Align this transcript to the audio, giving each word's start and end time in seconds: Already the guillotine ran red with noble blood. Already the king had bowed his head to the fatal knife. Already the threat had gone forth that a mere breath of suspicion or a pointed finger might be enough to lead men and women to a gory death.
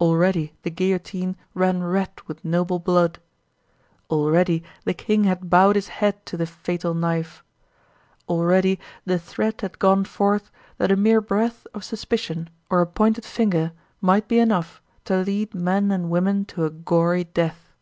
Already 0.00 0.54
the 0.64 0.72
guillotine 0.72 1.36
ran 1.54 1.84
red 1.84 2.10
with 2.26 2.44
noble 2.44 2.80
blood. 2.80 3.20
Already 4.10 4.64
the 4.84 4.92
king 4.92 5.22
had 5.22 5.48
bowed 5.48 5.76
his 5.76 5.86
head 5.86 6.26
to 6.26 6.36
the 6.36 6.46
fatal 6.46 6.94
knife. 6.94 7.44
Already 8.28 8.80
the 9.04 9.20
threat 9.20 9.60
had 9.60 9.78
gone 9.78 10.04
forth 10.04 10.50
that 10.78 10.90
a 10.90 10.96
mere 10.96 11.20
breath 11.20 11.64
of 11.74 11.84
suspicion 11.84 12.50
or 12.70 12.80
a 12.80 12.86
pointed 12.88 13.24
finger 13.24 13.70
might 14.00 14.26
be 14.26 14.40
enough 14.40 14.82
to 15.04 15.18
lead 15.18 15.54
men 15.54 15.92
and 15.92 16.10
women 16.10 16.44
to 16.46 16.64
a 16.64 16.70
gory 16.70 17.22
death. 17.22 17.72